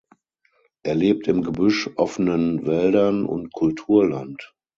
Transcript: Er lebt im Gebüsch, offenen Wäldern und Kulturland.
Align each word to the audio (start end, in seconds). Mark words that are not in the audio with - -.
Er 0.81 0.95
lebt 0.95 1.27
im 1.27 1.43
Gebüsch, 1.43 1.87
offenen 1.95 2.65
Wäldern 2.65 3.23
und 3.27 3.53
Kulturland. 3.53 4.51